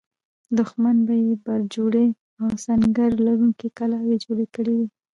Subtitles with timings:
[0.57, 2.07] دښمن به یې برجورې
[2.41, 4.87] او سنګر لرونکې کلاوې جوړې کړې وي.